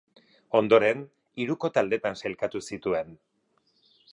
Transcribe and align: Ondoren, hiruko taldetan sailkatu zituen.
Ondoren, 0.59 1.03
hiruko 1.43 1.71
taldetan 1.75 2.17
sailkatu 2.25 2.63
zituen. 2.71 3.17